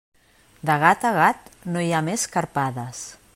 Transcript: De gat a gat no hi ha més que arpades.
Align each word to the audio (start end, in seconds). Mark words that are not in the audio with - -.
De 0.69 0.77
gat 0.83 1.05
a 1.09 1.11
gat 1.17 1.51
no 1.75 1.85
hi 1.89 1.93
ha 1.99 2.03
més 2.09 2.25
que 2.33 2.41
arpades. 2.43 3.05